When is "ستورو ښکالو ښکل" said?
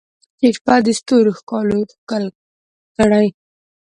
0.99-2.23